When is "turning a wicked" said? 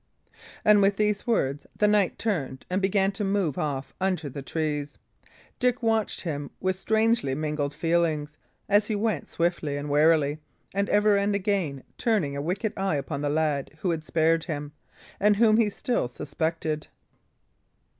11.99-12.73